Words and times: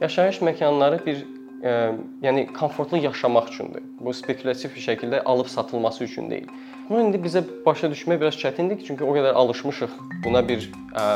Yaşayış 0.00 0.42
məkanları 0.44 0.98
bir 1.06 1.22
ə, 1.64 1.74
yəni 2.22 2.46
komfortlu 2.52 2.98
yaşamaq 3.00 3.48
üçündür. 3.48 3.84
Bu 4.00 4.12
spekulyasiv 4.12 4.74
bir 4.76 4.84
şəkildə 4.84 5.22
alıb 5.24 5.48
satılması 5.48 6.04
üçün 6.04 6.30
deyil. 6.30 6.48
Bunu 6.88 7.06
indi 7.06 7.20
bizə 7.22 7.40
başa 7.66 7.88
düşmək 7.90 8.20
biraz 8.20 8.36
çətindir, 8.36 8.84
çünki 8.84 9.04
o 9.04 9.14
qədər 9.16 9.32
alışmışıq 9.32 9.96
buna 10.24 10.44
bir 10.48 10.68
ə, 10.92 11.06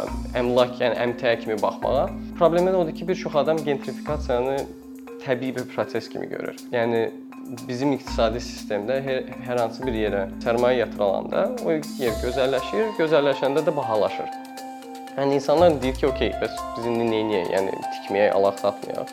əmlak, 0.41 0.79
yəni 0.81 0.97
əmtəə 1.05 1.37
kimi 1.45 1.61
baxmağa. 1.63 2.09
Problemi 2.39 2.73
də 2.73 2.81
odur 2.81 2.97
ki, 2.97 3.09
bir 3.09 3.21
çox 3.21 3.37
adam 3.37 3.61
gentrifikasiyanı 3.65 4.57
təbii 5.27 5.57
bir 5.57 5.69
proses 5.75 6.09
kimi 6.09 6.29
görür. 6.29 6.57
Yəni 6.73 7.11
bizim 7.69 7.93
iqtisadi 7.93 8.41
sistemdə 8.41 9.01
hər, 9.05 9.27
hər 9.45 9.61
hansı 9.61 9.85
bir 9.87 9.93
yerə 9.93 10.29
sərmayə 10.45 10.87
yatırılanda 10.87 11.51
o 11.67 11.77
yer 11.77 12.17
gözəlləşir, 12.25 12.95
gözəlləşəndə 12.99 13.67
də 13.69 13.77
bahalaşır. 13.77 14.50
Yəni 15.17 15.35
insanlar 15.35 15.73
deyir 15.83 15.97
ki, 15.99 16.07
okey, 16.07 16.29
bəs 16.39 16.53
biz 16.77 16.85
indi 16.87 17.07
nə 17.09 17.17
edəyik? 17.25 17.49
Yəni 17.51 17.71
tikməyək, 17.83 18.29
alaq 18.37 18.61
satmayaq. 18.61 19.09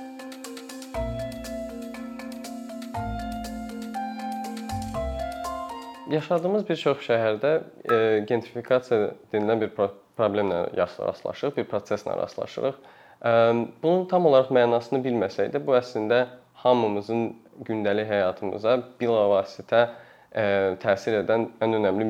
Yaşadığımız 6.13 6.67
bir 6.67 6.77
çox 6.83 7.01
şəhərdə 7.07 7.53
e, 7.57 7.97
gentrifikasiya 8.29 9.09
denilən 9.33 9.63
bir 9.63 9.73
problemlə 9.73 10.59
rastlaşırıq, 10.77 11.57
bir 11.57 11.65
proseslə 11.71 12.13
rastlaşırıq. 12.21 12.77
E, 12.77 13.33
bunun 13.81 14.05
tam 14.11 14.29
olaraq 14.29 14.53
mənasını 14.53 15.01
bilməsək 15.01 15.49
də 15.55 15.63
bu 15.65 15.75
əslində 15.81 16.27
hamımızın 16.61 17.25
gündəlik 17.65 18.07
həyatımıza 18.13 18.77
bilavasitə 19.01 19.81
e, 20.29 20.45
təsir 20.85 21.23
edən 21.23 21.49
ən 21.57 21.75
önəmli 21.81 22.07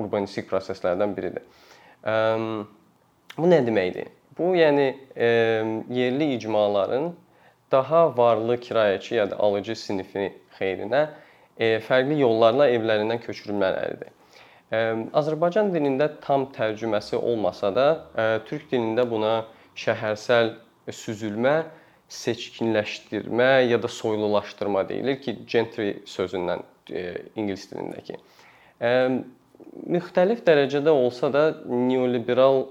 urbanistik 0.00 0.48
proseslərdən 0.48 1.12
biridir. 1.12 1.44
E, 2.02 2.16
bu 3.38 3.48
nə 3.50 3.62
deməkdir? 3.66 4.10
Bu 4.38 4.52
yəni 4.56 4.90
e, 5.16 5.28
yerli 5.90 6.34
icmaların 6.34 7.12
daha 7.72 8.16
varlı 8.16 8.56
kirayəçi 8.56 9.14
ya 9.14 9.30
da 9.30 9.38
alıcı 9.38 9.76
sinifini 9.76 10.32
xeyrinə 10.58 11.08
E, 11.58 11.78
fərqli 11.82 12.20
yollarla 12.20 12.68
evlərindən 12.70 13.18
köçürülmələridir. 13.24 14.12
E, 14.70 14.82
Azərbaycan 15.18 15.72
dilində 15.74 16.06
tam 16.22 16.46
tərcüməsi 16.54 17.18
olmasa 17.18 17.72
da, 17.74 17.86
e, 18.14 18.26
türk 18.46 18.68
dilində 18.70 19.02
buna 19.10 19.32
şəhərsəl 19.78 20.54
süzülmə, 20.94 21.56
seçkinləşdirmə 22.14 23.50
ya 23.68 23.80
da 23.82 23.88
soylulaşdırma 23.92 24.86
deyilir 24.88 25.18
ki, 25.20 25.34
gentry 25.50 25.90
sözündən 26.08 26.62
ingilis 27.36 27.66
dilindəki. 27.68 28.14
Müxtəlif 29.92 30.40
dərəcədə 30.46 30.88
olsa 30.88 31.28
da 31.34 31.42
neoliberal 31.68 32.62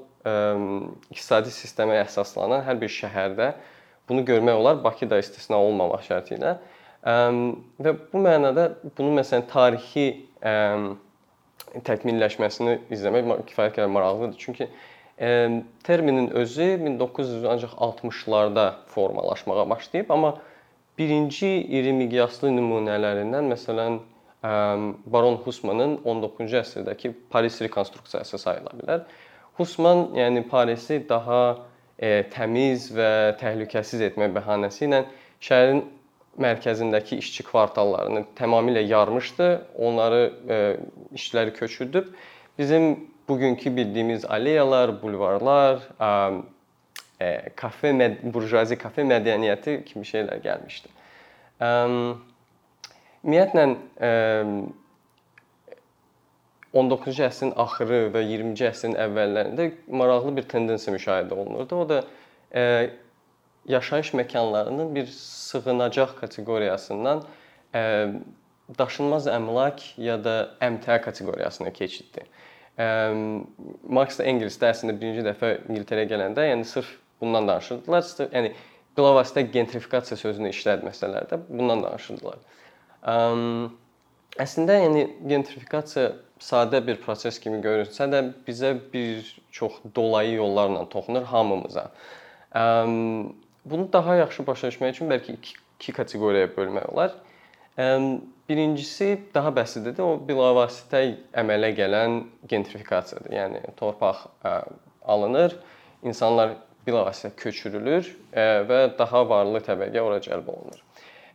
iqtisadi 1.12 1.52
sistemə 1.54 2.00
əsaslanan 2.04 2.66
hər 2.68 2.80
bir 2.82 2.92
şəhərdə 2.92 3.52
bunu 4.10 4.24
görmək 4.28 4.56
olar, 4.56 4.84
Bakı 4.84 5.10
da 5.10 5.20
istisna 5.20 5.60
olmamaq 5.60 6.06
şərti 6.08 6.38
ilə. 6.38 6.58
Və 7.04 7.94
bu 8.12 8.22
mənada 8.24 8.70
bunun 8.98 9.20
məsələn 9.20 9.46
tarixi 9.52 10.08
təkmilləşməsini 11.88 12.78
izləmək 12.96 13.46
kifayət 13.50 13.78
qədər 13.78 13.92
maraqlıdır. 13.92 14.38
Çünki 14.40 14.70
terminin 15.84 16.30
özü 16.38 16.68
1900 16.86 17.46
ancaq 17.46 17.74
60-larda 17.74 18.68
formalaşmağa 18.94 19.70
başlayıb, 19.70 20.12
amma 20.12 20.38
birinci 20.98 21.48
iri 21.48 21.94
miqyaslı 21.94 22.52
nümunələrindən 22.54 23.50
məsələn 23.54 24.00
Baron 25.06 25.40
Husmanın 25.44 25.98
19-cu 26.06 26.60
əsrdəki 26.62 27.12
Paris 27.30 27.62
rekonstruksiyası 27.62 28.38
sayıla 28.38 28.76
bilər. 28.78 29.02
Husman, 29.58 30.12
yəni 30.14 30.44
Parisi 30.50 31.00
daha 31.10 31.58
e, 31.98 32.24
təmiz 32.30 32.92
və 32.94 33.38
təhlükəsiz 33.42 34.04
etmək 34.12 34.36
bəhanəsi 34.36 34.86
ilə 34.86 35.04
şəhərin 35.42 35.82
mərkəzindəki 36.38 37.18
işçi 37.18 37.46
kvartallarını 37.48 38.24
tamamilə 38.38 38.84
yarmışdı. 38.86 39.48
Onları 39.82 40.22
e, 40.50 40.60
işçiləri 41.18 41.54
köçürdüb. 41.58 42.14
Bizim 42.58 43.10
bugünkü 43.30 43.76
bildiyimiz 43.76 44.26
aleyalar, 44.26 45.02
bulvarlar, 45.02 45.80
e, 47.22 47.50
kafe 47.56 48.18
burjuazi 48.24 48.78
kafe 48.78 49.02
mədəniyyəti 49.10 49.80
kimi 49.90 50.06
şeylər 50.06 50.42
gəlmişdi. 50.46 50.94
Ümumiyyətlə 53.26 53.66
e, 54.02 54.12
19-cu 56.78 57.26
əsrin 57.26 57.54
axırı 57.60 58.06
və 58.14 58.22
20-ci 58.30 58.68
əsrin 58.70 58.96
əvvəllərində 59.08 59.72
maraqlı 59.90 60.36
bir 60.38 60.48
tendensiya 60.52 60.94
müşahidə 60.96 61.34
olunurdu. 61.34 61.82
O 61.82 61.90
da 61.90 62.02
e, 62.54 62.90
yaşayış 63.68 64.14
məkanlarının 64.14 64.96
bir 64.96 65.08
sığınacaq 65.12 66.16
kateqoriyasından 66.22 67.24
ə, 67.76 67.82
daşınmaz 68.80 69.28
əmlak 69.32 69.84
ya 70.02 70.18
da 70.24 70.36
əmtəə 70.64 71.02
kateqoriyasına 71.04 71.74
keçiddir. 71.76 72.28
Ə, 72.80 72.88
Marx 73.84 74.20
da 74.20 74.28
Engels 74.30 74.60
də 74.62 74.72
əslində 74.72 74.96
birinci 75.00 75.26
dəfə 75.26 75.54
İngiltərəyə 75.68 76.12
gələndə, 76.14 76.48
yəni 76.52 76.68
sırf 76.68 76.94
bundan 77.22 77.50
danışırdılar. 77.50 78.08
Yəni 78.32 78.54
bilavasitə 78.98 79.44
gentrifikasiya 79.54 80.20
sözünü 80.22 80.54
işlətməsələr 80.56 81.28
də 81.32 81.42
bundan 81.50 81.84
danışırdılar. 81.84 82.40
Ə, 83.04 83.18
əslində 84.48 84.80
yəni 84.84 85.04
gentrifikasiya 85.28 86.14
sadə 86.40 86.82
bir 86.88 87.00
proses 87.02 87.40
kimi 87.40 87.62
görünsə 87.64 88.08
də 88.12 88.22
bizə 88.48 88.74
bir 88.94 89.28
çox 89.52 89.80
dolayı 89.96 90.34
yollarla 90.34 90.90
toxunur 90.90 91.24
hamımıza. 91.24 91.92
Bunu 93.66 93.90
daha 93.94 94.16
yaxşı 94.16 94.48
başa 94.48 94.72
düşmək 94.72 94.96
üçün 94.96 95.10
bəlkə 95.12 95.34
iki, 95.38 95.56
iki 95.80 95.94
kateqoriyaya 95.94 96.50
bölmək 96.58 96.86
olar. 96.94 97.16
Birincisi 98.50 99.20
daha 99.34 99.52
bəsitdir. 99.52 100.00
O 100.02 100.16
bilavasitə 100.28 101.02
əmələ 101.36 101.74
gələn 101.76 102.22
gentrifikasiyadır. 102.48 103.34
Yəni 103.36 103.62
torpaq 103.78 104.24
alınır, 105.04 105.58
insanlar 106.04 106.56
bilavasitə 106.88 107.34
köçürülür 107.36 108.08
və 108.70 108.80
daha 109.00 109.26
varlı 109.30 109.60
təbəqə 109.68 110.00
ora 110.00 110.22
cəlb 110.24 110.48
olunur. 110.54 110.80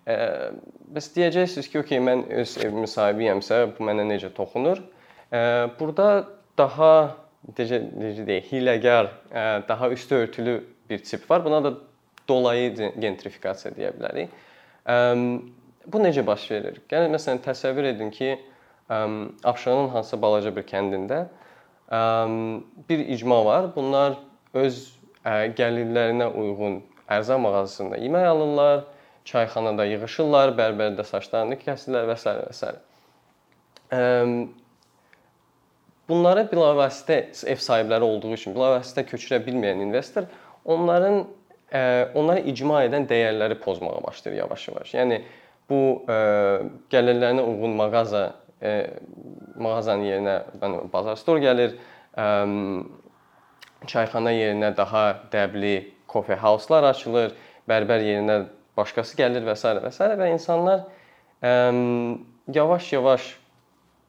Bəs 0.07 1.09
deyəcəksiniz 1.15 1.69
ki, 1.71 1.79
okey, 1.83 2.01
mən 2.03 2.25
öz 2.43 2.57
evimin 2.65 2.91
sahibiyəmsə, 2.91 3.63
bu 3.77 3.87
mənə 3.87 4.05
necə 4.09 4.33
toxunur? 4.35 4.83
Burada 5.79 6.09
daha 6.59 6.93
necə 7.59 7.79
necə 7.87 8.27
deyək, 8.27 8.49
hiləgər, 8.51 9.11
daha 9.69 9.91
üstü 9.95 10.25
örtülü 10.25 10.57
bir 10.91 11.05
tip 11.07 11.31
var. 11.31 11.45
Buna 11.45 11.63
da 11.65 11.75
dolayı 12.29 12.93
gentrifikasiya 12.99 13.75
deyə 13.77 13.93
bilərik. 13.97 14.35
Bu 15.87 16.01
necə 16.03 16.27
baş 16.27 16.51
verir? 16.51 16.81
Gəlin 16.91 17.15
məsələn 17.15 17.41
təsəvvür 17.47 17.93
edin 17.95 18.11
ki, 18.15 18.37
Abşeronun 18.91 19.89
hansısa 19.95 20.19
balaca 20.23 20.51
bir 20.57 20.67
kəndində 20.69 21.25
bir 22.89 22.99
icma 23.15 23.39
var. 23.45 23.71
Bunlar 23.77 24.19
öz 24.55 24.83
gəlirlərinə 25.25 26.27
uyğun 26.35 26.81
ərzaq 27.09 27.39
mağazasında 27.41 28.03
yemək 28.03 28.27
alırlar, 28.27 28.85
çayxanada 29.29 29.85
yığılırlar, 29.87 30.55
bərbərdə 30.59 31.05
saçlarını 31.07 31.59
kəsirlər 31.61 32.09
və 32.11 32.17
s. 32.19 32.35
və 32.41 32.53
s. 32.57 32.73
Bunlara 36.09 36.43
bilavasitə 36.51 37.19
ev 37.49 37.61
sahibləri 37.63 38.05
olduğu 38.05 38.33
üçün 38.35 38.57
bilavasitə 38.57 39.05
köçürə 39.07 39.39
bilməyən 39.45 39.85
investor 39.85 40.27
onların 40.65 41.23
onları 42.19 42.43
icma 42.53 42.83
edən 42.85 43.07
dəyərləri 43.09 43.57
pozmağa 43.63 44.03
başlayır 44.05 44.43
yavaş-yavaş. 44.43 44.95
Yəni 44.99 45.23
bu 45.71 46.05
gəlirlərinə 46.93 47.45
uyğun 47.47 47.77
mağaza 47.79 48.25
mağazanın 49.57 50.05
yerinə 50.07 50.37
yəni 50.61 50.83
bazar 50.93 51.17
stor 51.17 51.41
gəlir. 51.43 51.79
Çayxana 53.87 54.33
yerinə 54.35 54.77
daha 54.77 55.05
dəbli 55.33 55.77
coffee 56.13 56.37
house-lar 56.39 56.85
açılır, 56.93 57.33
bərbər 57.69 58.05
yerinə 58.05 58.37
başqası 58.77 59.17
gəlir 59.19 59.47
və 59.47 59.57
s. 59.57 59.69
və 59.85 59.93
s. 59.93 60.11
və 60.21 60.33
insanlar 60.33 60.87
yavaş-yavaş 62.55 63.31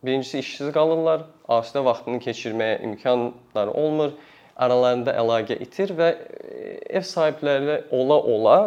birincisi 0.04 0.40
işsiz 0.40 0.72
qalırlar, 0.76 1.26
asudə 1.48 1.84
vaxtını 1.86 2.20
keçirməyə 2.24 2.82
imkanları 2.88 3.72
olmur 3.72 4.12
aralarında 4.56 5.16
əlaqə 5.18 5.58
itir 5.64 5.94
və 5.98 6.10
e, 6.14 6.76
ev 7.00 7.06
sahibləri 7.08 7.80
ola-ola, 7.96 8.58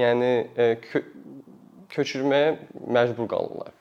yəni 0.00 0.30
e, 0.56 0.70
kö 0.86 1.02
köçürməyə 1.90 2.54
məcbur 2.94 3.26
qalırlar. 3.32 3.72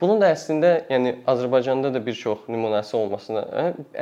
Bunun 0.00 0.20
da 0.22 0.30
əslində, 0.32 0.70
yəni 0.88 1.12
Azərbaycanda 1.28 1.90
da 1.92 2.00
bir 2.06 2.16
çox 2.16 2.46
nümunəsi 2.48 2.96
olmasına 2.96 3.42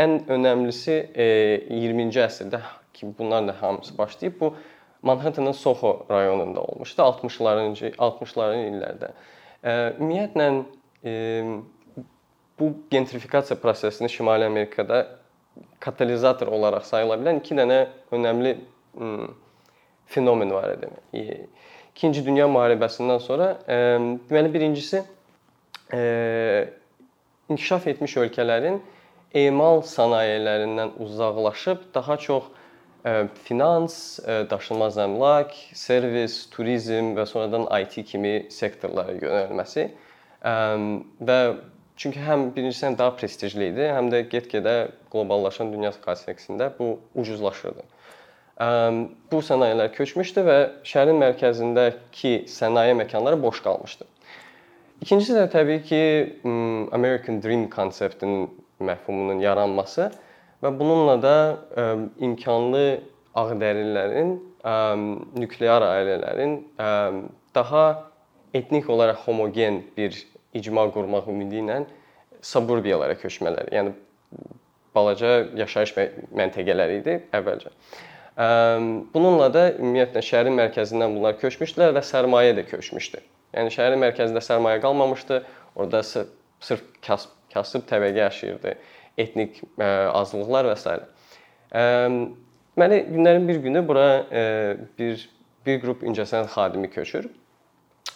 ən 0.04 0.20
önəmlisi 0.30 1.00
20-ci 1.10 2.22
e, 2.22 2.26
əsrdə 2.28 2.62
ki, 2.94 3.06
bunlar 3.18 3.48
da 3.48 3.62
hamısı 3.62 3.98
başlayıb 3.98 4.40
bu 4.40 4.54
Manhattanın 5.02 5.52
Soho 5.52 6.06
rayonunda 6.10 6.60
olmuşdu 6.60 7.02
60-ların 7.02 7.74
60-ların 7.96 8.62
illərdə. 8.70 9.10
Ümumiyyətlə 9.98 10.46
bu 12.60 12.72
gentrifikasiya 12.90 13.60
prosesini 13.60 14.10
Şimali 14.10 14.44
Amerikada 14.44 15.06
katalizator 15.80 16.46
olaraq 16.46 16.86
sayıla 16.88 17.18
bilən 17.20 17.42
iki 17.42 17.54
dənə 17.54 17.86
önəmli 18.12 18.56
fenomen 20.06 20.50
var 20.54 20.72
idi. 20.72 20.88
İkinci 21.94 22.24
Dünya 22.26 22.46
müharibəsindən 22.48 23.20
sonra 23.20 23.52
deməli 23.68 24.52
birincisi 24.54 25.04
inkişaf 27.48 27.86
etmiş 27.92 28.16
ölkələrin 28.24 28.80
emal 29.34 29.82
sənayələrindən 29.84 30.96
uzaqlaşıb 31.04 31.78
daha 31.94 32.16
çox 32.16 32.44
finans, 33.44 34.18
daşınmaz 34.50 34.96
əmlak, 35.04 35.52
servis, 35.76 36.46
turizm 36.52 37.12
və 37.18 37.26
sonradan 37.28 37.66
IT 37.82 37.98
kimi 38.08 38.46
sektorlara 38.52 39.12
yönəlməsi 39.18 39.90
və 41.28 41.38
çünki 42.00 42.22
həm 42.24 42.48
birincisindən 42.56 42.96
daha 42.98 43.12
prestijli 43.18 43.68
idi, 43.74 43.84
həm 43.92 44.08
də 44.12 44.24
get-gedə 44.32 44.76
qloballaşan 45.12 45.70
dünya 45.72 45.92
kontekstində 46.04 46.70
bu 46.78 46.96
ucuzlaşırdı. 47.14 47.84
Bu 49.30 49.38
sənayələr 49.42 49.92
köçmüşdü 49.94 50.42
və 50.48 50.58
şəhərin 50.86 51.20
mərkəzindəki 51.20 52.34
sənaye 52.50 52.96
məkanları 52.98 53.40
boş 53.42 53.60
qalmışdı. 53.66 54.08
İkincisi 55.04 55.34
də 55.36 55.48
təbii 55.52 55.82
ki, 55.84 56.02
American 56.94 57.42
Dream 57.42 57.68
konseptinin 57.70 58.48
məfhumunun 58.80 59.42
yaranması 59.42 60.12
və 60.64 60.72
bununla 60.78 61.16
da 61.20 61.36
imkanlı 62.24 62.84
ağdərililərin, 63.36 64.34
nüklear 65.36 65.84
ailələrin 65.84 66.56
daha 67.54 67.84
etnik 68.54 68.88
olaraq 68.90 69.26
homogen 69.26 69.82
bir 69.96 70.16
icma 70.54 70.86
qurmaq 70.94 71.28
ümidi 71.28 71.60
ilə 71.60 71.82
suburbiyalara 72.44 73.18
köçmələri, 73.20 73.74
yəni 73.74 73.92
balaca 74.94 75.36
yaşayış 75.58 75.94
məntəqələri 76.38 77.00
idi 77.02 77.18
əvvəlcə. 77.34 77.72
Bununla 79.14 79.50
da 79.54 79.68
ümumiyyətlə 79.74 80.22
şəhərin 80.26 80.56
mərkəzindən 80.58 81.18
bunlar 81.18 81.36
köçmüşdülər 81.42 81.94
və 81.98 82.02
sərmayə 82.06 82.54
də 82.56 82.64
köçmüşdü. 82.70 83.20
Yəni 83.54 83.74
şəhərin 83.74 84.00
mərkəzində 84.02 84.42
sərmayə 84.42 84.80
qalmamışdı. 84.82 85.42
Orada 85.74 86.02
sırf 86.02 86.82
kasıb, 87.02 87.30
kasıb 87.52 87.84
təbəqə 87.90 88.24
yaşayırdı, 88.24 88.74
etnik 89.18 89.62
azlıqlar 89.78 90.70
və 90.70 90.76
s. 90.80 90.96
Deməli 91.74 93.00
günlərin 93.08 93.48
bir 93.48 93.62
günü 93.64 93.86
bura 93.88 94.08
bir 94.98 95.24
bir 95.64 95.80
qrup 95.80 96.02
incəsənət 96.04 96.52
xadimi 96.52 96.90
köçür 96.92 97.30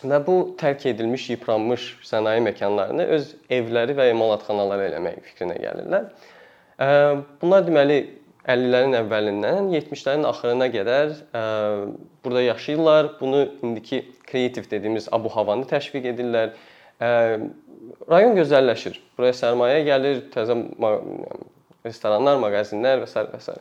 və 0.05 0.19
bu 0.27 0.35
tərk 0.61 0.85
edilmiş, 0.93 1.31
yıpranmış 1.33 1.85
sənaye 2.07 2.43
məkanlarını 2.45 3.07
öz 3.17 3.31
evləri 3.51 3.97
və 3.99 4.11
emalatxanaları 4.13 4.91
eləmək 4.93 5.23
fikrinə 5.31 5.57
gəlirlər. 5.63 6.11
Bunlar 7.41 7.65
deməli 7.67 7.99
50-lərin 8.49 8.97
əvvəlindən 9.03 9.73
70-lərin 9.75 10.25
axırına 10.29 10.69
qədər 10.73 11.11
ə, 11.37 11.43
burada 12.25 12.43
yaşayırlar. 12.47 13.11
Bunu 13.21 13.43
indiki 13.63 14.05
kreativ 14.31 14.71
dediyimiz 14.71 15.09
abu-havanı 15.13 15.69
təşviq 15.69 16.09
edirlər. 16.15 16.55
Ə, 17.03 17.11
rayon 18.11 18.37
gözəlləşir. 18.39 18.99
Buraya 19.19 19.37
sərmayə 19.37 19.83
gəlir, 19.87 20.23
təzə 20.35 20.57
restoranlar, 21.87 22.39
mağazinlər 22.43 23.05
və 23.05 23.09
s. 23.09 23.25
və 23.33 23.41
s. 23.43 23.57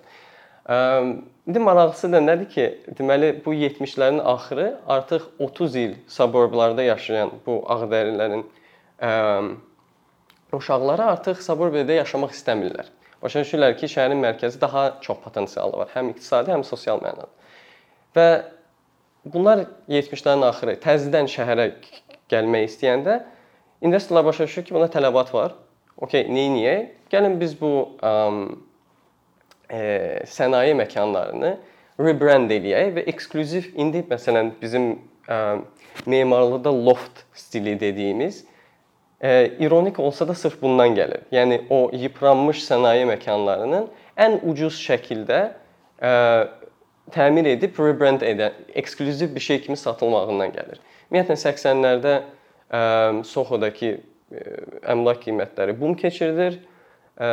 İndi 1.48 1.62
maraqlısı 1.64 2.10
da 2.12 2.20
nədir 2.20 2.50
ki, 2.52 2.66
deməli 2.98 3.30
bu 3.46 3.54
70-lərin 3.56 4.20
axırı 4.20 4.68
artıq 4.88 5.30
30 5.40 5.76
il 5.76 5.94
suburblarda 6.12 6.84
yaşayan 6.84 7.32
bu 7.46 7.62
ağdərilərin 7.72 8.44
ə, 9.00 9.12
uşaqları 10.52 11.06
artıq 11.14 11.40
suburbiyada 11.46 12.02
yaşamaq 12.02 12.36
istəmirlər. 12.36 12.92
Başa 13.24 13.46
düşürlər 13.46 13.78
ki, 13.80 13.88
şəhərin 13.94 14.20
mərkəzi 14.26 14.60
daha 14.62 14.90
çox 15.02 15.24
potensialı 15.24 15.80
var, 15.80 15.94
həm 15.96 16.12
iqtisadi, 16.12 16.52
həm 16.52 16.68
sosial 16.68 17.00
mənada. 17.02 17.32
Və 18.18 18.28
bunlar 19.24 19.64
70-lərin 19.88 20.44
axırı 20.50 20.76
təzədən 20.84 21.32
şəhərə 21.32 21.72
gəlmək 22.32 22.68
istəyəndə 22.74 23.22
investorlar 23.82 24.26
başa 24.26 24.44
düşür 24.44 24.66
ki, 24.66 24.74
buna 24.74 24.86
tələbat 24.86 25.34
var. 25.34 25.56
Okay, 25.98 26.28
edək? 26.30 26.92
Gəlin 27.12 27.40
biz 27.40 27.56
bu 27.62 27.90
um, 28.04 28.44
e, 29.72 29.80
sənaye 30.28 30.76
məkanlarını 30.78 31.56
rebrand 32.00 32.52
eləyək 32.52 32.92
və 32.98 33.06
eksklüziv 33.14 33.72
indi 33.80 34.04
məsələn 34.10 34.52
bizim 34.62 34.92
ə, 35.26 35.64
memarlıqda 36.06 36.74
loft 36.86 37.24
stili 37.34 37.80
dediyimiz 37.80 38.44
e, 39.22 39.52
ironik 39.60 40.00
olsa 40.00 40.28
da 40.28 40.34
sırf 40.34 40.62
bundan 40.62 40.96
gəlir. 40.96 41.26
Yəni 41.32 41.64
o 41.70 41.90
yıpranmış 41.94 42.62
sənaye 42.68 43.08
məkanlarının 43.10 43.90
ən 44.18 44.40
ucuz 44.46 44.78
şəkildə 44.84 45.42
e, 46.02 46.12
təmir 47.14 47.50
edib 47.56 47.80
rebrand 47.80 48.22
edən, 48.22 48.54
eksklüziv 48.76 49.36
bir 49.36 49.42
şey 49.42 49.62
kimi 49.62 49.78
satılmağından 49.78 50.54
gəlir. 50.54 50.82
Ümumiyyətlə 51.10 51.40
80-lərdə 51.48 52.16
e, 52.72 52.80
Soho-dakı 53.28 53.92
e, 53.96 54.44
əmlak 54.94 55.24
qiymətləri 55.26 55.76
bum 55.80 55.96
keçirilir 56.00 56.60
e, 56.60 57.30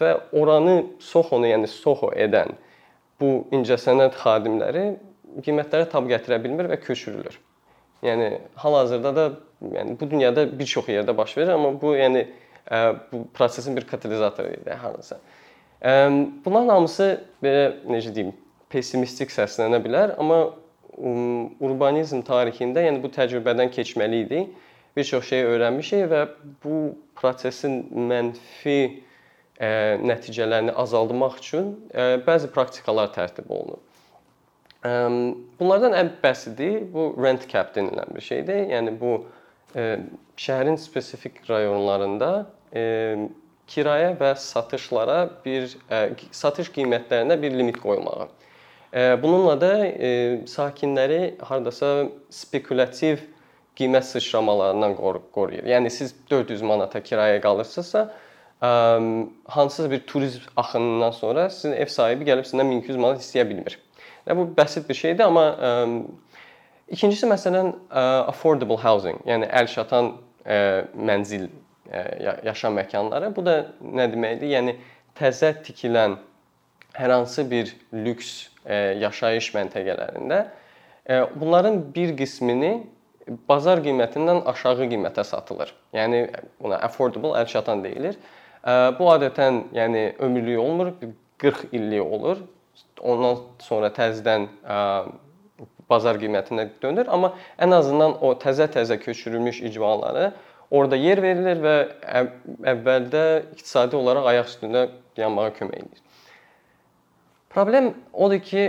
və 0.00 0.12
oranı 0.36 0.76
Soho-nu, 1.02 1.48
yəni 1.50 1.70
Soho 1.70 2.12
edən 2.14 2.54
bu 3.20 3.46
incəsənət 3.56 4.18
xadimləri 4.20 4.86
qiymətlərə 5.44 5.88
tab 5.92 6.08
gətirə 6.10 6.38
bilmir 6.42 6.70
və 6.72 6.80
köçürülür. 6.80 7.38
Yəni 8.04 8.36
hal-hazırda 8.60 9.12
da 9.16 9.26
yəni 9.72 9.96
bu 10.00 10.10
dünyada 10.10 10.46
bir 10.58 10.68
çox 10.68 10.88
yerdə 10.92 11.16
baş 11.16 11.36
verir, 11.36 11.54
amma 11.56 11.72
bu 11.80 11.94
yəni 11.96 12.26
ə, 12.68 12.94
bu 13.12 13.24
prosesin 13.34 13.76
bir 13.76 13.86
katalizatoru 13.88 14.52
idi 14.52 14.76
hardansa. 14.82 15.18
Bunların 16.44 16.68
hamısı 16.68 17.08
belə 17.44 17.66
necə 17.88 18.14
deyim, 18.14 18.32
pessimistik 18.72 19.30
səslənə 19.30 19.78
bilər, 19.84 20.14
amma 20.20 20.38
um, 20.96 21.52
urbanizm 21.62 22.22
tarixində 22.26 22.84
yəni 22.86 23.02
bu 23.02 23.10
təcrübədən 23.12 23.70
keçməli 23.74 24.22
idi. 24.24 24.42
Bir 24.96 25.04
çox 25.04 25.28
şey 25.28 25.44
öyrənmişik 25.44 26.06
və 26.12 26.22
bu 26.64 26.76
prosesin 27.20 27.82
mənfi 28.10 28.78
ə, 29.60 29.98
nəticələrini 30.00 30.72
azaldmaq 30.72 31.36
üçün 31.42 31.74
ə, 31.92 32.16
bəzi 32.24 32.48
praktikalar 32.54 33.12
tərtib 33.16 33.50
olunub. 33.52 33.82
Bunlardan 35.60 35.96
ən 35.98 36.12
bəsidi 36.22 36.68
bu 36.92 37.08
rent 37.18 37.48
cap 37.50 37.72
denilən 37.74 38.12
bir 38.14 38.22
şeydir. 38.22 38.66
Yəni 38.70 38.92
bu 39.00 39.16
şəhərin 40.38 40.78
spesifik 40.78 41.40
rayonlarında 41.48 42.30
kirayə 43.66 44.12
və 44.20 44.34
satışlara 44.38 45.18
bir 45.44 45.72
satış 46.30 46.70
qiymətlərinə 46.76 47.38
bir 47.42 47.56
limit 47.56 47.80
qoymağı. 47.82 48.28
Bununla 49.22 49.56
da 49.60 49.72
sakinləri 50.48 51.34
hardasa 51.42 52.06
spekulativ 52.30 53.24
qiymət 53.76 54.06
sıçramalarından 54.08 54.94
qoruyur. 55.34 55.66
Yəni 55.68 55.90
siz 55.90 56.14
400 56.30 56.62
manata 56.62 56.98
kirayə 57.04 57.40
qalırsınızsa, 57.44 58.06
hansısa 59.56 59.90
bir 59.90 60.06
turizm 60.06 60.40
axınından 60.56 61.10
sonra 61.10 61.50
sizin 61.50 61.76
ev 61.76 61.86
sahibi 61.86 62.24
gəlib 62.24 62.48
sizdən 62.48 62.70
1200 62.70 62.96
manat 62.96 63.20
istəyə 63.20 63.44
bilmir. 63.48 63.78
Və 64.26 64.36
bu 64.36 64.48
bəsit 64.56 64.88
bir 64.88 64.94
şeydir, 64.94 65.24
amma 65.24 65.46
ikincisi 66.88 67.28
məsələn 67.28 67.74
affordable 68.30 68.80
housing, 68.80 69.20
yəni 69.28 69.50
əl 69.50 69.68
çatan 69.70 70.14
ə, 70.46 70.58
mənzil 70.96 71.48
yaşam 72.44 72.74
məkanları. 72.80 73.30
Bu 73.36 73.44
da 73.46 73.58
nə 73.80 74.08
deməkdir? 74.10 74.50
Yəni 74.56 74.76
təzə 75.18 75.52
tikilən 75.62 76.16
hər 76.96 77.12
hansı 77.12 77.44
bir 77.50 77.76
lüks 77.92 78.48
yaşayış 78.66 79.52
məntəqələrində 79.54 80.46
bunların 81.36 81.94
bir 81.94 82.16
qismini 82.16 82.86
bazar 83.48 83.82
qiymətindən 83.84 84.42
aşağı 84.52 84.88
qiymətə 84.92 85.24
satılır. 85.26 85.72
Yəni 85.96 86.26
buna 86.62 86.80
affordable, 86.86 87.34
əl 87.40 87.48
çatan 87.50 87.84
deyilir. 87.84 88.18
Bu 88.98 89.08
adətən 89.12 89.64
yəni 89.76 90.08
ömürlük 90.22 90.60
olmur, 90.60 90.92
40 91.38 91.72
illik 91.72 92.02
olur 92.02 92.44
ondan 93.00 93.38
sonra 93.62 93.90
təzədən 93.94 94.46
bazar 95.90 96.18
qiymətinə 96.20 96.68
dönür, 96.82 97.08
amma 97.12 97.32
ən 97.62 97.74
azından 97.76 98.16
o 98.24 98.32
təzə-təzə 98.40 98.98
köçürülmüş 99.02 99.62
icmaları 99.70 100.32
orada 100.70 100.98
yer 100.98 101.22
verilir 101.22 101.60
və 101.62 101.76
əvvəldə 102.72 103.26
iqtisadi 103.54 103.98
olaraq 103.98 104.32
ayaq 104.32 104.50
üstündə 104.50 104.88
dayanmağa 105.16 105.52
kömək 105.60 105.84
edir. 105.84 106.02
Problem 107.56 107.94
odur 108.12 108.40
ki, 108.44 108.62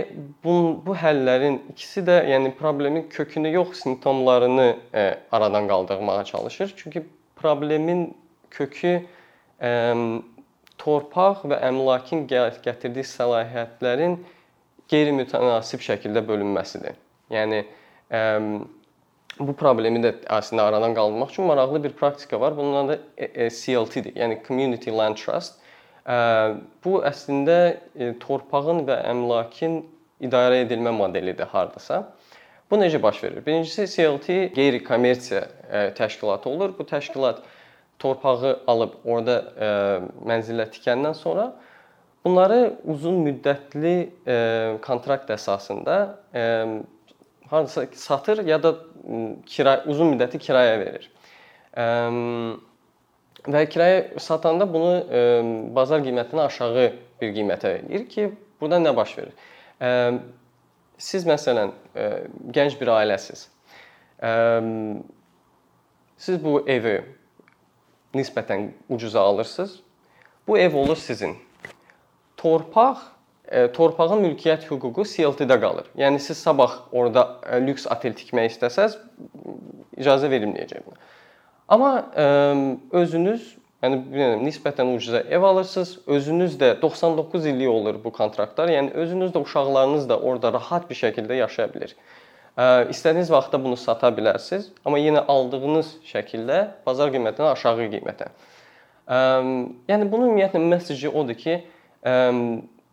bu 0.44 0.52
bu 0.86 0.94
həllərin 0.96 1.58
ikisi 1.74 2.00
də, 2.06 2.22
yəni 2.30 2.54
problemin 2.56 3.02
kökünü 3.12 3.50
yox, 3.52 3.82
simptomlarını 3.82 4.64
ə, 4.96 5.02
aradan 5.32 5.68
qaldırmağa 5.68 6.24
çalışır. 6.24 6.72
Çünki 6.76 7.02
problemin 7.36 8.16
kökü 8.50 8.94
ə, 9.60 9.72
torpaq 10.80 11.44
və 11.52 11.60
əmlakın 11.68 12.24
gətirdiyi 12.32 13.04
səlahiyyətlərin 13.12 14.16
qeyri-mütənasib 14.88 15.84
şəkildə 15.84 16.24
bölünməsidir. 16.32 16.96
Yəni 17.36 17.60
ə, 18.08 18.24
bu 19.36 19.52
problemi 19.52 20.00
də 20.00 20.16
əslində 20.40 20.70
aradan 20.72 20.96
qaldırmaq 20.96 21.36
üçün 21.36 21.52
maraqlı 21.52 21.84
bir 21.84 21.98
praktika 22.00 22.40
var. 22.40 22.56
Bunun 22.56 22.86
adı 22.86 23.02
e, 23.16 23.24
e, 23.44 23.50
CLT-dir. 23.50 24.16
Yəni 24.16 24.40
Community 24.48 24.96
Land 24.96 25.20
Trust. 25.20 25.60
Bu 26.84 27.00
əslində 27.04 27.58
e, 27.92 28.14
torpağın 28.22 28.86
və 28.88 28.96
əmlakın 29.10 29.82
idarə 30.24 30.62
edilmə 30.64 30.94
modelidir 30.96 31.50
hardasa. 31.52 32.06
Bu 32.70 32.78
necə 32.80 33.00
baş 33.02 33.20
verir? 33.24 33.42
Birincisi 33.44 33.84
CLT 33.92 34.38
qeyri-kommersiya 34.56 35.42
təşkilatı 35.96 36.48
olur. 36.48 36.72
Bu 36.78 36.86
təşkilat 36.88 37.42
torpağı 38.00 38.54
alıb 38.66 38.96
orada 39.04 39.36
ə, 39.52 39.70
mənzillər 40.28 40.70
tikəndən 40.72 41.16
sonra 41.16 41.50
bunları 42.24 42.60
uzun 42.84 43.20
müddətli 43.24 43.94
kontrakt 44.84 45.30
əsasında 45.32 45.98
hansısa 47.50 47.86
satır 47.92 48.44
ya 48.46 48.62
da 48.62 48.74
kira 49.46 49.82
uzun 49.86 50.12
müddətli 50.12 50.40
kirayə 50.44 50.78
verir. 50.80 51.10
Ə, 53.44 53.52
və 53.52 53.64
kirayə 53.70 54.00
satanda 54.22 54.66
bunu 54.70 54.94
ə, 54.98 55.20
bazar 55.76 56.02
qiymətindən 56.04 56.46
aşağı 56.46 56.88
bir 57.20 57.34
qiymətə 57.36 57.74
eləyir 57.80 58.08
ki, 58.10 58.30
burada 58.60 58.80
nə 58.82 58.94
baş 58.96 59.14
verir? 59.18 59.34
Ə, 59.78 59.92
siz 60.98 61.26
məsələn 61.28 61.74
ə, 61.94 62.08
gənc 62.54 62.78
bir 62.80 62.92
ailəsiz. 62.96 63.46
Ə, 64.18 64.32
siz 66.18 66.40
bu 66.42 66.60
evi 66.66 66.98
nisbətən 68.16 68.72
ucuza 68.88 69.20
alırsınız. 69.20 69.78
Bu 70.48 70.58
ev 70.58 70.74
olur 70.76 70.96
sizin. 70.96 71.36
Torpaq 72.36 72.98
e, 73.48 73.66
torpağın 73.72 74.22
mülkiyyət 74.24 74.68
hüququ 74.70 75.04
CLT-də 75.12 75.58
qalır. 75.60 75.90
Yəni 75.98 76.20
siz 76.22 76.40
sabah 76.40 76.78
orada 76.92 77.40
e, 77.46 77.60
lüks 77.66 77.86
otel 77.90 78.14
tikmək 78.16 78.54
istəsəz 78.54 78.96
icazə 79.98 80.30
verilməyəcək 80.32 80.86
buna. 80.86 81.00
Amma 81.68 81.90
ə, 82.16 82.26
özünüz, 82.96 83.50
yəni 83.84 83.98
bilmirəm, 84.06 84.44
nisbətən 84.46 84.94
ucuza 84.94 85.20
ev 85.28 85.42
alırsınız, 85.44 85.98
özünüz 86.06 86.56
də 86.60 86.70
99 86.82 87.46
illik 87.46 87.68
olur 87.68 87.98
bu 88.04 88.12
kontraktlar. 88.12 88.72
Yəni 88.72 88.94
özünüz 88.96 89.34
də 89.34 89.42
uşaqlarınız 89.42 90.08
da 90.08 90.18
orada 90.18 90.52
rahat 90.52 90.88
bir 90.90 90.96
şəkildə 90.96 91.36
yaşaya 91.36 91.74
bilir. 91.74 91.92
İstədiyiniz 92.58 93.28
vaxtda 93.30 93.60
bunu 93.64 93.76
sata 93.78 94.08
bilərsiniz, 94.10 94.72
amma 94.84 94.98
yenə 94.98 95.20
aldığınız 95.30 95.92
şəkildə 96.08 96.56
bazar 96.86 97.12
qiymətindən 97.14 97.52
aşağı 97.52 97.86
qiymətə. 97.92 98.26
Yəni 99.92 100.08
bunun 100.10 100.32
ümumiyyətlə 100.32 100.58
mesajı 100.72 101.12
odur 101.12 101.38
ki, 101.38 101.54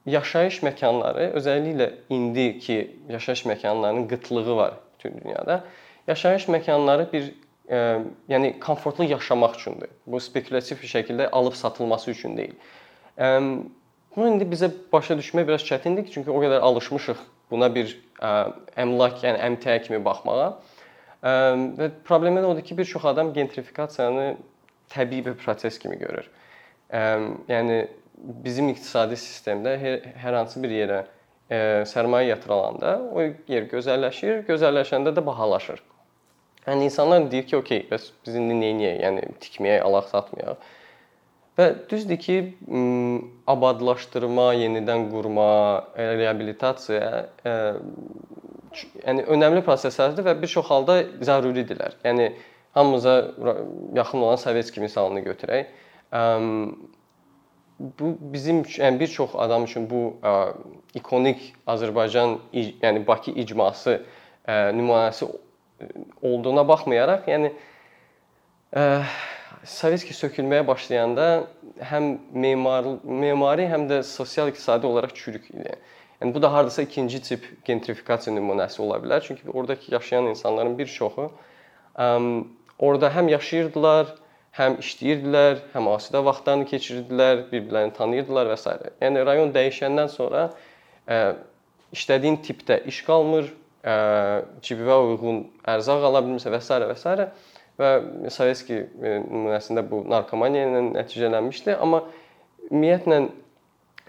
yaşayış 0.06 0.60
məkanları, 0.68 1.32
özəlliklə 1.40 1.90
indiki 2.14 2.78
yaşayış 3.10 3.46
məkanlarının 3.46 4.08
qıtlığı 4.12 4.56
var 4.56 4.78
bütün 4.94 5.18
dünyada. 5.24 5.64
Yaşayış 6.08 6.48
məkanları 6.48 7.12
bir 7.14 7.34
ə, 7.70 8.06
yəni 8.30 8.56
komfortlu 8.60 9.08
yaşamaq 9.10 9.58
üçündür. 9.60 9.92
Bu 10.08 10.20
spekulativ 10.20 10.82
bir 10.82 10.92
şəkildə 10.92 11.30
alıb 11.32 11.58
satılması 11.58 12.12
üçün 12.12 12.38
deyil. 12.38 12.56
Ə, 13.18 13.30
bunu 14.16 14.30
indi 14.34 14.48
bizə 14.50 14.70
başa 14.94 15.18
düşmək 15.20 15.48
biraz 15.48 15.66
çətindir, 15.68 16.10
çünki 16.12 16.32
o 16.32 16.40
qədər 16.44 16.64
alışmışıq 16.66 17.22
buna 17.52 17.70
bir 17.74 17.96
ə, 18.22 18.32
əmlak, 18.86 19.22
yəni 19.26 19.42
əmtəə 19.50 19.82
kimi 19.88 20.02
baxmağa. 20.06 20.52
Ə, 21.22 21.34
və 21.80 21.90
problem 22.08 22.42
odur 22.44 22.64
ki, 22.66 22.78
bir 22.78 22.86
çox 22.90 23.06
adam 23.12 23.34
gentrifikasiyanı 23.34 24.36
təbii 24.94 25.26
bir 25.26 25.38
proses 25.42 25.80
kimi 25.82 25.98
görür. 26.00 26.30
Ə, 26.94 27.04
yəni 27.50 27.82
bizim 28.46 28.70
iqtisadi 28.72 29.18
sistemdə 29.20 29.76
hər, 29.82 30.00
hər 30.22 30.40
hansı 30.40 30.62
bir 30.64 30.72
yerə 30.72 31.02
ə, 31.50 31.84
sərmayə 31.90 32.32
yatırılanda 32.36 32.96
o 33.12 33.26
yer 33.52 33.68
gözəlləşir, 33.74 34.46
gözəlləşəndə 34.48 35.16
də 35.18 35.26
bahalaşır. 35.26 35.82
Yəni 36.66 36.88
insanlar 36.90 37.28
deyir 37.32 37.46
ki, 37.50 37.58
okey, 37.58 37.84
bəs 37.92 38.10
biz 38.26 38.38
indi 38.40 38.56
nə 38.58 38.72
edək? 38.74 38.98
Yəni 39.04 39.28
tikməyək, 39.44 39.84
alaq 39.86 40.10
satmayaq. 40.10 40.72
Və 41.56 41.68
düzdür 41.92 42.18
ki, 42.20 42.38
abadlaşdırma, 43.48 44.50
yenidən 44.60 45.06
qurma, 45.12 45.52
e, 45.96 46.08
reabilitasiya 46.20 47.12
e, 47.46 47.54
yəni 49.06 49.28
önəmli 49.38 49.62
proseslərdir 49.68 50.26
və 50.26 50.36
bir 50.42 50.52
çox 50.52 50.68
halda 50.72 50.98
zəruridirlər. 51.30 51.96
Yəni 52.04 52.34
hamımıza 52.76 53.16
yaxın 53.96 54.26
olan 54.26 54.36
Sovetski 54.36 54.82
misalını 54.82 55.20
götürək. 55.20 55.72
Bu 58.00 58.18
bizim 58.34 58.62
yəni 58.64 59.00
bir 59.00 59.08
çox 59.08 59.36
adam 59.36 59.64
üçün 59.64 59.90
bu 59.90 60.02
ikonik 60.94 61.54
Azərbaycan 61.68 62.38
yəni 62.54 63.08
Bakı 63.08 63.32
icması 63.32 64.02
nümunəsi 64.48 65.28
olduğuna 66.22 66.68
baxmayaraq, 66.68 67.28
yəni 67.28 67.52
Sovetski 69.66 70.14
sökülməyə 70.14 70.66
başlayanda 70.68 71.26
həm 71.90 72.10
memar 72.38 72.86
memari, 73.04 73.66
həm 73.72 73.88
də 73.90 74.02
sosial-iqtisadi 74.06 74.86
olaraq 74.86 75.16
çürük 75.16 75.48
idi. 75.50 75.78
Yəni 76.22 76.34
bu 76.36 76.42
da 76.42 76.52
hardasa 76.54 76.84
ikinci 76.86 77.22
tip 77.24 77.48
gentrifikasiya 77.66 78.36
nümunəsi 78.36 78.82
ola 78.82 79.00
bilər. 79.02 79.24
Çünki 79.26 79.50
oradakı 79.50 79.94
yaşayan 79.94 80.30
insanların 80.34 80.78
bir 80.78 80.92
çoxu 80.92 81.32
ə, 81.98 82.08
orada 82.80 83.10
həm 83.16 83.32
yaşayırdılar, 83.32 84.14
həm 84.60 84.78
işləyirdilər, 84.84 85.60
həm 85.74 85.90
asudə 85.96 86.22
vaxtlarını 86.26 86.70
keçirirdilər, 86.70 87.46
bir-birlərini 87.52 87.96
tanıyırdılar 87.98 88.54
və 88.54 88.58
s. 88.60 88.78
Yəni 89.02 89.26
rayon 89.26 89.54
dəyişəndən 89.56 90.12
sonra 90.14 90.50
ə, 91.08 91.22
işlədiyin 91.96 92.42
tipdə 92.46 92.84
iş 92.92 93.02
qalmır, 93.08 93.50
ə, 93.50 93.65
cibivə 93.86 94.98
uyğun 95.10 95.44
ərzaq 95.76 96.08
ala 96.10 96.24
bilmirsə 96.26 96.54
və 96.54 96.62
s. 96.64 96.80
və 96.90 96.98
s 96.98 97.30
və 97.80 97.90
Sovetski 98.32 98.78
e, 98.78 99.16
nümunəsində 99.26 99.84
bu 99.90 100.02
narkomaniya 100.08 100.68
ilə 100.70 100.84
nəticələnmişdi, 100.94 101.76
amma 101.76 102.06
ümumiyyətlə 102.70 103.20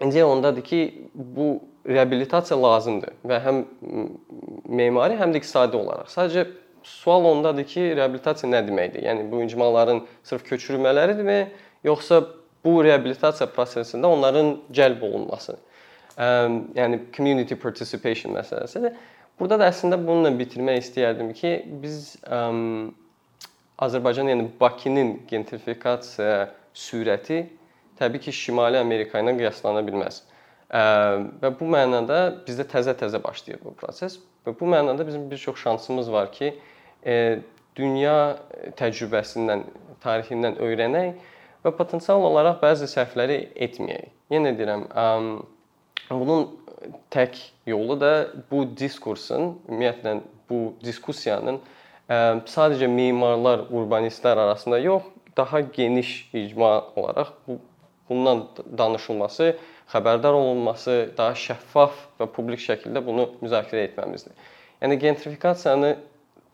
ideya 0.06 0.28
ondadır 0.28 0.62
ki, 0.66 0.80
bu 1.14 1.48
reabilitasiya 1.86 2.58
lazımdır 2.62 3.16
və 3.26 3.40
həm 3.42 3.60
memari, 4.70 5.18
həm 5.18 5.34
də 5.34 5.42
iqtisadi 5.42 5.78
olaraq. 5.78 6.10
Sadəcə 6.12 6.46
sual 6.86 7.26
ondadır 7.32 7.66
ki, 7.66 7.88
reabilitasiya 7.98 8.52
nə 8.52 8.62
deməkdir? 8.68 9.06
Yəni 9.06 9.26
bu 9.30 9.42
icmaların 9.46 10.04
sırf 10.26 10.46
köçürülmələridirmi, 10.46 11.40
yoxsa 11.86 12.22
bu 12.64 12.78
reabilitasiya 12.86 13.48
prosesində 13.54 14.10
onların 14.10 14.56
cəlb 14.74 15.02
olunması? 15.06 15.58
Yəni 16.16 17.02
community 17.12 17.58
participation 17.60 18.34
məsələsidir. 18.38 18.94
Burada 19.36 19.58
da 19.60 19.66
əslində 19.68 19.98
bununla 20.00 20.30
bitirmək 20.38 20.78
istəyərdim 20.80 21.32
ki, 21.36 21.50
biz 21.82 22.14
um, 22.32 22.94
Azərbaycan, 23.84 24.30
yəni 24.32 24.46
Bakının 24.60 25.18
gentrifikasiya 25.28 26.46
sürəti 26.76 27.42
təbii 28.00 28.22
ki, 28.24 28.32
Şimali 28.32 28.80
Amerika 28.80 29.20
ilə 29.20 29.36
qiyaslana 29.36 29.82
bilməz. 29.84 30.22
Və 30.66 31.50
bu 31.60 31.68
mənada 31.70 32.20
bizdə 32.46 32.64
təzə-təzə 32.72 33.20
başlayır 33.22 33.60
bu 33.62 33.74
proses 33.78 34.18
və 34.46 34.54
bu 34.58 34.66
mənada 34.72 35.04
bizim 35.06 35.28
bir 35.30 35.38
çox 35.38 35.60
şansımız 35.62 36.10
var 36.12 36.32
ki, 36.34 36.54
dünya 37.76 38.16
təcrübəsindən, 38.80 39.62
tarixindən 40.02 40.58
öyrənək 40.64 41.20
və 41.64 41.72
potensial 41.76 42.24
olaraq 42.24 42.58
bəzi 42.64 42.88
səhvləri 42.90 43.38
etməyək. 43.68 44.10
Yenə 44.32 44.56
deyirəm, 44.58 44.88
bunun 46.10 46.48
tək 47.10 47.38
yolu 47.66 47.96
da 48.00 48.12
bu 48.50 48.64
diskursun, 48.76 49.56
ümumiyyətlə 49.68 50.18
bu 50.50 50.60
diskussiyanın 50.84 51.60
sadəcə 52.08 52.86
memarlar, 52.90 53.66
urbanistlər 53.74 54.38
arasında 54.38 54.78
yox, 54.78 55.08
daha 55.36 55.60
geniş 55.60 56.30
icma 56.32 56.84
olaraq 56.96 57.32
bu 57.46 57.58
bundan 58.08 58.44
danışılması, 58.78 59.56
xəbərdar 59.90 60.34
olunması, 60.34 61.10
daha 61.18 61.34
şəffaf 61.34 61.96
və 62.20 62.28
publik 62.30 62.62
şəkildə 62.62 63.02
bunu 63.06 63.32
müzakirə 63.42 63.88
etməmizdir. 63.88 64.34
Yəni 64.82 64.98
gentrifikasiyanı 65.02 65.96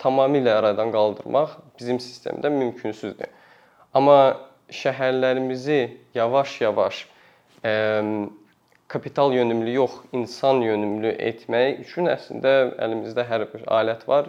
tamamilə 0.00 0.54
aradan 0.58 0.92
qaldırmaq 0.94 1.58
bizim 1.78 2.00
sistemdə 2.00 2.48
mümkünsüzdür. 2.48 3.28
Amma 3.94 4.38
şəhərlərimizi 4.72 5.80
yavaş-yavaş 6.14 7.06
kapital 8.92 9.32
yönümlü 9.32 9.72
yox, 9.72 9.92
insan 10.12 10.60
yönümlü 10.60 11.14
etmək 11.28 11.80
üçün 11.86 12.10
əslində 12.12 12.52
əlimizdə 12.86 13.24
hər 13.24 13.46
bir 13.54 13.64
alət 13.78 14.04
var. 14.10 14.28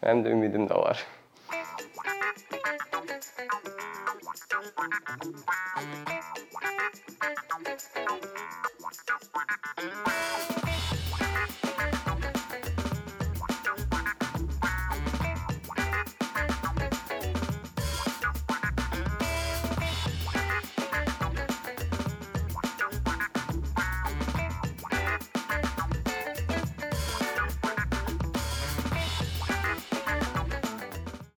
Mənim 0.00 0.24
də 0.24 0.32
ümidim 0.38 0.64
də 0.70 0.80
var. 0.80 1.04